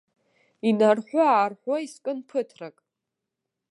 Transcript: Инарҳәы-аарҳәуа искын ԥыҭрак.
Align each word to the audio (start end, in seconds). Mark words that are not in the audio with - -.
Инарҳәы-аарҳәуа 0.67 1.75
искын 1.85 2.17
ԥыҭрак. 2.27 2.75